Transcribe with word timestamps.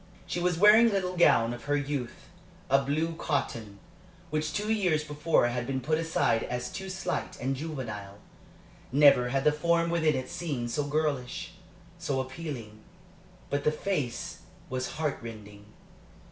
She 0.25 0.39
was 0.39 0.57
wearing 0.57 0.87
a 0.89 0.93
little 0.93 1.15
gown 1.15 1.53
of 1.53 1.65
her 1.65 1.75
youth, 1.75 2.27
a 2.71 2.81
blue 2.83 3.13
cotton, 3.17 3.77
which 4.31 4.51
two 4.51 4.71
years 4.73 5.03
before 5.03 5.45
had 5.49 5.67
been 5.67 5.79
put 5.79 5.99
aside 5.99 6.41
as 6.41 6.71
too 6.71 6.89
slight 6.89 7.39
and 7.39 7.55
juvenile. 7.55 8.17
Never 8.91 9.29
had 9.29 9.43
the 9.43 9.51
form 9.51 9.91
within 9.91 10.15
it 10.15 10.27
seemed 10.27 10.71
so 10.71 10.85
girlish, 10.85 11.51
so 11.99 12.19
appealing. 12.19 12.79
But 13.51 13.63
the 13.63 13.71
face 13.71 14.39
was 14.71 14.93
heart 14.93 15.19
rending. 15.21 15.65